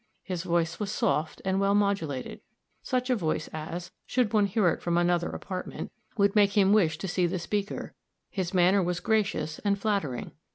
His 0.23 0.41
voice 0.41 0.79
was 0.79 0.91
soft 0.91 1.43
and 1.45 1.59
well 1.61 1.75
modulated 1.75 2.41
such 2.81 3.11
a 3.11 3.15
voice 3.15 3.47
as, 3.53 3.91
should 4.07 4.33
one 4.33 4.47
hear 4.47 4.67
it 4.69 4.81
from 4.81 4.97
another 4.97 5.29
apartment, 5.29 5.91
would 6.17 6.35
make 6.35 6.57
him 6.57 6.73
wish 6.73 6.97
to 6.97 7.07
see 7.07 7.27
the 7.27 7.37
speaker; 7.37 7.93
his 8.31 8.51
manner 8.51 8.81
was 8.81 8.99
gracious 8.99 9.59
and 9.59 9.77
flattering. 9.77 10.31